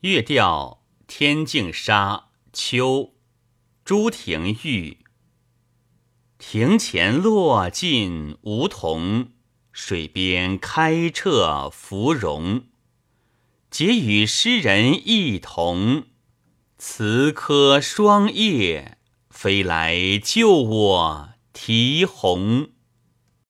[0.00, 3.14] 月调天净沙秋，
[3.82, 4.98] 朱庭玉。
[6.38, 9.30] 庭前落尽梧桐，
[9.72, 12.66] 水边开彻芙蓉。
[13.70, 16.04] 结与诗人一同，
[16.76, 18.98] 辞科霜叶，
[19.30, 22.68] 飞来救我啼红。